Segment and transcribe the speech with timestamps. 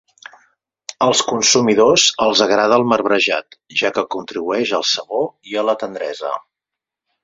[1.07, 6.39] Als consumidors els agrada el marbrejat, ja que contribueix al sabor i a la tendresa.